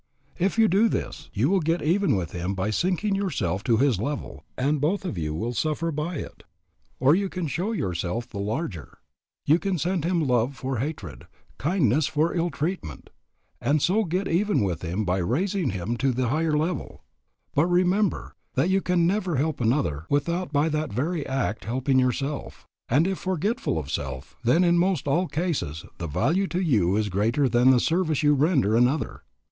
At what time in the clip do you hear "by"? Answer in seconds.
2.55-2.71, 5.91-6.15, 15.05-15.19, 20.51-20.67